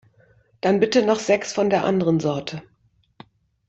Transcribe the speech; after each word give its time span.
Dann 0.61 0.79
bitte 0.79 1.05
noch 1.05 1.19
sechs 1.19 1.53
von 1.53 1.69
der 1.69 1.83
anderen 1.85 2.19
Sorte. 2.19 2.63